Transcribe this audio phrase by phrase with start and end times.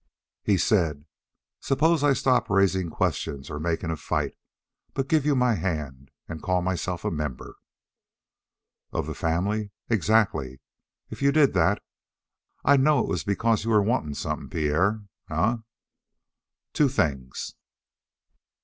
[0.41, 1.05] He said:
[1.59, 4.35] "Suppose I stop raising questions or making a fight,
[4.95, 7.55] but give you my hand and call myself a member"
[8.91, 9.69] "Of the family?
[9.89, 10.59] Exactly.
[11.11, 11.83] If you did that
[12.65, 15.57] I'd know it was because you were wantin' something, Pierre, eh?"
[16.73, 17.53] "Two things."